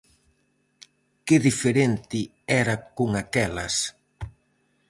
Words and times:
Que 1.27 1.37
diferente 1.47 2.19
era 2.61 2.75
con 2.97 3.09
aquelas! 3.23 3.75